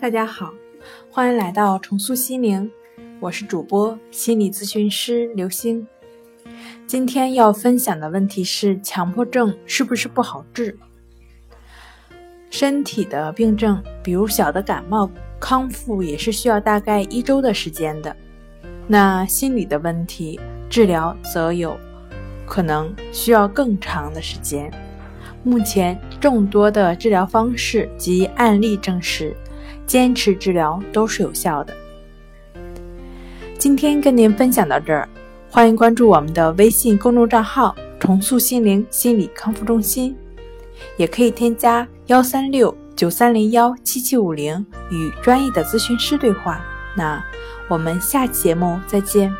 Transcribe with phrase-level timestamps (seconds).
[0.00, 0.52] 大家好，
[1.10, 2.70] 欢迎来到重塑心灵，
[3.18, 5.86] 我是主播心理咨询师刘星。
[6.86, 10.78] 今天要分享的问题是：强迫症是不是不好治？
[12.50, 15.10] 身体的病症，比如小的感冒，
[15.40, 18.14] 康复也是需要大概一周的时间的。
[18.86, 21.76] 那心理的问题治疗则有
[22.46, 24.70] 可能需要更长的时间。
[25.42, 29.34] 目前众多的治疗方式及案例证实，
[29.86, 31.74] 坚持治疗都是有效的。
[33.58, 35.08] 今天跟您分享到这儿，
[35.50, 40.14] 欢迎关注我们的微信公众账号“重塑心灵心理康复中心”，
[40.98, 46.60] 也可以添加幺三六九三零幺七七五零与专业的咨询师对话。
[46.96, 47.22] 那
[47.68, 49.34] 我们下期节目再见。